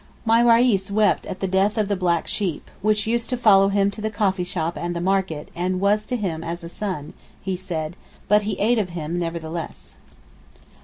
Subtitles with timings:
[0.25, 3.91] My Reis wept at the death of the black sheep, which used to follow him
[3.91, 7.55] to the coffee shop and the market, and 'was to him as a son,' he
[7.55, 7.95] said,
[8.27, 9.93] but he ate of him nevertheless.